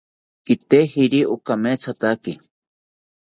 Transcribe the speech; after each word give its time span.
Kitejiri 0.45 1.19
okamethataki 1.33 2.31